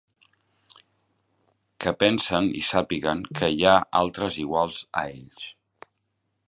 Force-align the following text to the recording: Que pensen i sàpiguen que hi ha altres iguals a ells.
Que 1.85 1.93
pensen 2.05 2.49
i 2.63 2.65
sàpiguen 2.69 3.23
que 3.41 3.51
hi 3.57 3.67
ha 3.67 3.75
altres 4.03 4.41
iguals 4.47 4.83
a 5.03 5.07
ells. 5.13 5.45